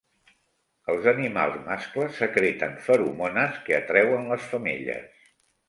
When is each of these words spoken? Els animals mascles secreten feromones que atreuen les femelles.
Els 0.93 1.03
animals 1.11 1.59
mascles 1.67 2.17
secreten 2.23 2.75
feromones 2.87 3.63
que 3.69 3.79
atreuen 3.83 4.29
les 4.35 4.51
femelles. 4.57 5.33